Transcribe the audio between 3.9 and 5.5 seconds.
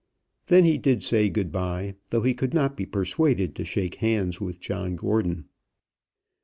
hands with John Gordon.